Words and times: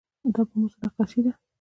دا 0.33 0.41
په 0.49 0.55
مسو 0.59 0.77
نقاشي 0.83 1.19
ده. 1.25 1.31